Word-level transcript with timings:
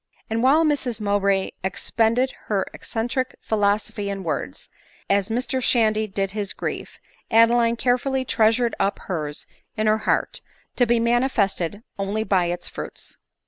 And 0.31 0.41
while 0.41 0.65
Mrs 0.65 0.99
Mowbray 0.99 1.51
expend 1.63 2.17
ed 2.17 2.31
her 2.45 2.65
eccentric 2.73 3.35
philosophy 3.43 4.09
in 4.09 4.23
words, 4.23 4.67
as 5.11 5.29
Mr 5.29 5.61
Shandy 5.61 6.07
did 6.07 6.31
his 6.31 6.53
grief, 6.53 6.97
Adeline 7.29 7.75
carefuDy 7.77 8.27
treasured 8.27 8.73
up 8.79 8.97
hers 9.03 9.45
in 9.77 9.85
her 9.85 9.99
heart, 9.99 10.41
to 10.77 10.87
be 10.87 10.99
manifested 10.99 11.83
only 11.99 12.23
by 12.23 12.49
hs 12.49 12.67
fruits. 12.67 13.15